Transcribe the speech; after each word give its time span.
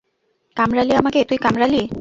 কামড়ালি 0.57 0.93
আমাকে 0.95 1.19
তুই 1.29 1.37
কামড়ালি? 1.37 1.81